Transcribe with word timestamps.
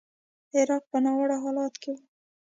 عراق 0.55 0.83
په 0.91 0.97
ناوړه 1.05 1.37
حالت 1.43 1.75
کې 1.81 1.91
و. 1.95 1.99